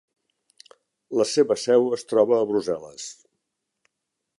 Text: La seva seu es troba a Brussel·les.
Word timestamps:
La 1.21 1.27
seva 1.33 1.59
seu 1.65 1.87
es 1.99 2.07
troba 2.13 2.39
a 2.41 2.49
Brussel·les. 2.53 3.09